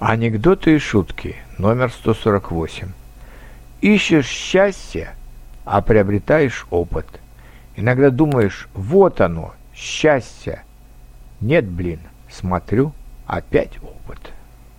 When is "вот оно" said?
8.72-9.52